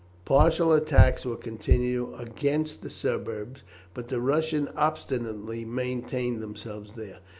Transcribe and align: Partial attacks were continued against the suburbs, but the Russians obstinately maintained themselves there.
Partial 0.25 0.73
attacks 0.73 1.25
were 1.27 1.35
continued 1.35 2.15
against 2.17 2.81
the 2.81 2.89
suburbs, 2.89 3.61
but 3.93 4.07
the 4.07 4.19
Russians 4.19 4.69
obstinately 4.75 5.63
maintained 5.63 6.41
themselves 6.41 6.93
there. 6.93 7.19